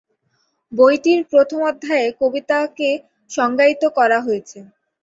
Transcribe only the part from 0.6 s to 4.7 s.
বইটির প্রথম অধ্যায়ে কবিতাকে সংজ্ঞায়িত করা হয়েছে।